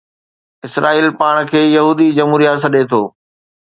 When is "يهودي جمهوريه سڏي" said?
1.77-2.87